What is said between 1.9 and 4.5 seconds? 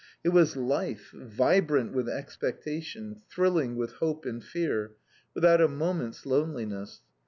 with expectation, thrilling with hope and